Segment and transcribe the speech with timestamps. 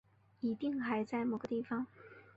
[0.39, 1.85] 一定还在某个地方